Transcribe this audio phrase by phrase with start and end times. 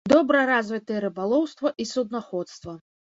[0.11, 2.79] Добра развітыя рыбалоўства і суднаходства.